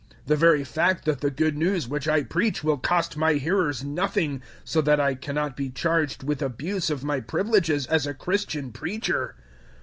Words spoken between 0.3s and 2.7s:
very fact that the Good News which I preach